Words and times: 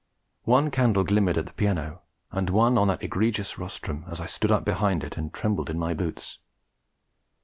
One 0.45 0.71
candle 0.71 1.03
glimmered 1.03 1.37
at 1.37 1.45
the 1.45 1.53
piano, 1.53 2.01
and 2.31 2.49
one 2.49 2.75
on 2.75 2.87
that 2.87 3.03
egregious 3.03 3.59
rostrum, 3.59 4.03
as 4.09 4.19
I 4.19 4.25
stood 4.25 4.51
up 4.51 4.65
behind 4.65 5.03
it 5.03 5.15
and 5.15 5.31
trembled 5.31 5.69
in 5.69 5.77
my 5.77 5.93
boots. 5.93 6.39